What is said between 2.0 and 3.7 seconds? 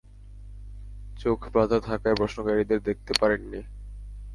প্রশ্নকারীদের দেখতে পারেননি।